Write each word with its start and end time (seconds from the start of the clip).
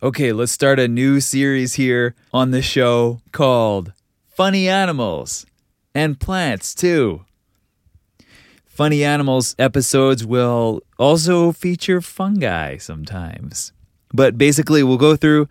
Okay, 0.00 0.32
let's 0.32 0.52
start 0.52 0.78
a 0.78 0.86
new 0.86 1.18
series 1.18 1.74
here 1.74 2.14
on 2.32 2.52
the 2.52 2.62
show 2.62 3.20
called 3.32 3.92
Funny 4.28 4.68
Animals 4.68 5.44
and 5.92 6.20
Plants, 6.20 6.72
too. 6.72 7.24
Funny 8.64 9.02
Animals 9.02 9.56
episodes 9.58 10.24
will 10.24 10.82
also 11.00 11.50
feature 11.50 12.00
fungi 12.00 12.76
sometimes. 12.76 13.72
But 14.14 14.38
basically, 14.38 14.84
we'll 14.84 14.98
go 14.98 15.16
through 15.16 15.48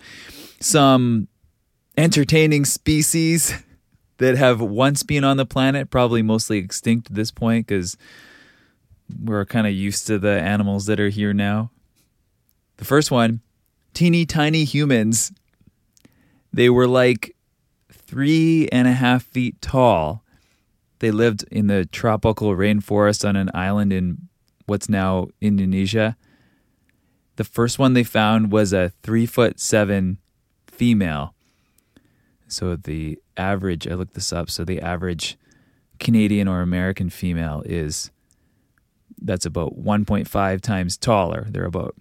some 0.61 1.27
entertaining 1.97 2.63
species 2.63 3.53
that 4.19 4.37
have 4.37 4.61
once 4.61 5.03
been 5.03 5.25
on 5.25 5.35
the 5.35 5.45
planet, 5.45 5.89
probably 5.89 6.21
mostly 6.21 6.57
extinct 6.57 7.09
at 7.09 7.17
this 7.17 7.31
point 7.31 7.67
because 7.67 7.97
we're 9.21 9.43
kind 9.45 9.67
of 9.67 9.73
used 9.73 10.07
to 10.07 10.17
the 10.17 10.39
animals 10.39 10.85
that 10.85 11.01
are 11.01 11.09
here 11.09 11.33
now. 11.33 11.69
The 12.77 12.85
first 12.85 13.11
one 13.11 13.41
teeny 13.97 14.27
tiny 14.27 14.63
humans. 14.63 15.31
They 16.53 16.69
were 16.69 16.85
like 16.85 17.35
three 17.91 18.69
and 18.71 18.87
a 18.87 18.91
half 18.91 19.23
feet 19.23 19.59
tall. 19.59 20.23
They 20.99 21.09
lived 21.09 21.45
in 21.49 21.65
the 21.65 21.83
tropical 21.83 22.55
rainforest 22.55 23.27
on 23.27 23.35
an 23.35 23.49
island 23.55 23.91
in 23.91 24.29
what's 24.67 24.87
now 24.87 25.29
Indonesia. 25.41 26.15
The 27.37 27.43
first 27.43 27.79
one 27.79 27.93
they 27.93 28.03
found 28.03 28.51
was 28.51 28.71
a 28.71 28.89
three 29.01 29.25
foot 29.25 29.59
seven 29.59 30.19
female. 30.67 31.33
So 32.47 32.75
the 32.75 33.17
average, 33.35 33.87
I 33.87 33.95
looked 33.95 34.13
this 34.13 34.31
up, 34.31 34.51
so 34.51 34.63
the 34.63 34.79
average 34.79 35.39
Canadian 35.99 36.47
or 36.47 36.61
American 36.61 37.09
female 37.09 37.63
is 37.65 38.11
that's 39.19 39.47
about 39.47 39.75
1.5 39.75 40.61
times 40.61 40.97
taller. 40.97 41.47
They're 41.49 41.65
about 41.65 41.95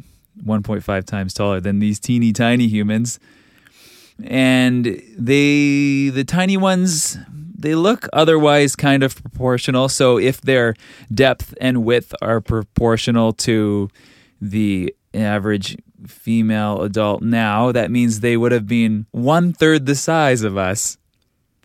1.5 0.45 1.05
times 1.05 1.35
taller 1.35 1.61
than 1.61 1.79
these 1.79 1.99
teeny 1.99 2.33
tiny 2.33 2.69
humans. 2.69 3.19
And 4.25 5.03
they, 5.17 6.09
the 6.09 6.25
tiny 6.27 6.57
ones, 6.57 7.19
they 7.59 7.75
look 7.75 8.09
otherwise 8.13 8.77
kind 8.77 9.03
of 9.03 9.21
proportional. 9.21 9.89
So 9.89 10.19
if 10.19 10.41
their 10.41 10.75
depth 11.13 11.55
and 11.61 11.85
width 11.85 12.15
are 12.23 12.41
proportional 12.41 13.33
to 13.35 13.91
the 14.41 14.95
average 15.13 15.77
female 16.07 16.83
adult 16.83 17.23
now, 17.23 17.73
that 17.73 17.91
means 17.91 18.21
they 18.21 18.37
would 18.37 18.53
have 18.53 18.67
been 18.67 19.07
one 19.11 19.53
third 19.53 19.87
the 19.87 19.95
size 19.95 20.43
of 20.43 20.57
us. 20.57 20.99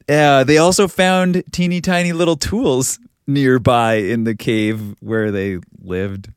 Uh, 0.09 0.43
they 0.43 0.57
also 0.57 0.87
found 0.87 1.43
teeny 1.51 1.79
tiny 1.79 2.11
little 2.11 2.35
tools 2.35 2.99
nearby 3.27 3.95
in 3.95 4.23
the 4.23 4.35
cave 4.35 4.95
where 4.99 5.31
they 5.31 5.59
lived. 5.81 6.31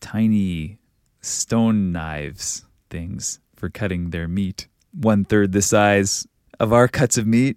Tiny 0.00 0.78
stone 1.20 1.92
knives 1.92 2.64
things 2.90 3.40
for 3.54 3.68
cutting 3.68 4.10
their 4.10 4.28
meat, 4.28 4.68
one 4.92 5.24
third 5.24 5.52
the 5.52 5.62
size 5.62 6.26
of 6.58 6.72
our 6.72 6.88
cuts 6.88 7.18
of 7.18 7.26
meat. 7.26 7.56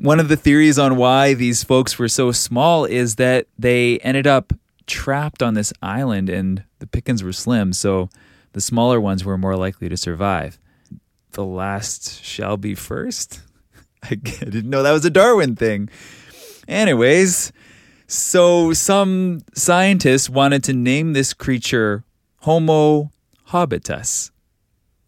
One 0.00 0.20
of 0.20 0.28
the 0.28 0.36
theories 0.36 0.78
on 0.78 0.96
why 0.96 1.34
these 1.34 1.64
folks 1.64 1.98
were 1.98 2.08
so 2.08 2.30
small 2.30 2.84
is 2.84 3.16
that 3.16 3.46
they 3.58 3.98
ended 4.00 4.26
up 4.26 4.52
trapped 4.86 5.42
on 5.42 5.54
this 5.54 5.72
island 5.82 6.28
and 6.28 6.64
the 6.78 6.86
pickings 6.86 7.22
were 7.22 7.32
slim, 7.32 7.72
so 7.72 8.10
the 8.52 8.60
smaller 8.60 9.00
ones 9.00 9.24
were 9.24 9.38
more 9.38 9.56
likely 9.56 9.88
to 9.88 9.96
survive. 9.96 10.58
The 11.32 11.44
last 11.44 12.22
shall 12.22 12.56
be 12.56 12.74
first? 12.74 13.40
I 14.02 14.14
didn't 14.14 14.70
know 14.70 14.82
that 14.82 14.92
was 14.92 15.04
a 15.04 15.10
Darwin 15.10 15.56
thing. 15.56 15.88
Anyways, 16.68 17.52
so 18.06 18.72
some 18.72 19.40
scientists 19.54 20.30
wanted 20.30 20.64
to 20.64 20.72
name 20.72 21.12
this 21.12 21.34
creature 21.34 22.04
Homo 22.46 23.10
hobbitus, 23.48 24.30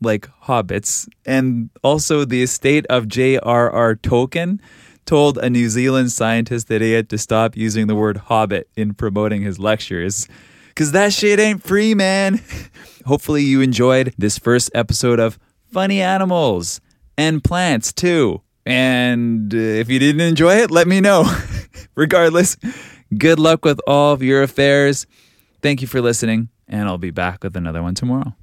like 0.01 0.29
hobbits, 0.47 1.09
and 1.25 1.71
also 1.85 2.25
the 2.25 2.43
estate 2.43 2.85
of 2.91 3.07
J.R.R. 3.07 3.95
Tolkien 3.95 4.59
told 5.07 5.39
a 5.39 5.49
New 5.49 5.69
Zealand 5.69 6.11
scientist 6.11 6.67
that 6.67 6.81
he 6.81 6.95
had 6.95 7.09
to 7.11 7.17
stop 7.17 7.57
using 7.57 7.87
the 7.87 7.95
word 7.95 8.17
hobbit 8.17 8.69
in 8.75 8.93
promoting 8.93 9.43
his 9.43 9.61
lectures. 9.61 10.27
Cause 10.75 10.91
that 10.91 11.13
shit 11.13 11.39
ain't 11.39 11.63
free, 11.63 11.95
man. 11.95 12.41
Hopefully, 13.07 13.45
you 13.45 13.61
enjoyed 13.61 14.13
this 14.19 14.37
first 14.37 14.69
episode 14.75 15.21
of 15.21 15.39
Funny 15.71 16.03
Animals 16.03 16.81
and 17.17 17.45
Plants, 17.45 17.93
too. 17.93 18.43
And 18.67 19.55
uh, 19.55 19.59
if 19.59 19.89
you 19.89 20.01
didn't 20.01 20.23
enjoy 20.23 20.57
it, 20.57 20.73
let 20.73 20.89
me 20.89 21.01
know. 21.01 21.25
Regardless, 21.95 22.57
good 23.17 23.39
luck 23.39 23.65
with 23.65 23.79
all 23.87 24.13
of 24.13 24.25
your 24.25 24.43
affairs. 24.43 25.07
Thank 25.63 25.83
you 25.83 25.87
for 25.87 26.01
listening 26.01 26.49
and 26.69 26.89
I'll 26.89 26.99
be 26.99 27.11
back 27.11 27.43
with 27.43 27.57
another 27.57 27.83
one 27.83 27.95
tomorrow. 27.95 28.35